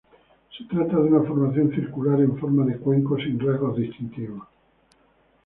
Se 0.57 0.63
trata 0.63 0.95
de 0.95 1.03
una 1.13 1.21
formación 1.27 1.69
circular, 1.75 2.19
en 2.21 2.35
forma 2.39 2.65
de 2.65 2.79
cuenco, 2.79 3.17
sin 3.17 3.39
rasgos 3.39 3.77
distintivos. 3.77 4.47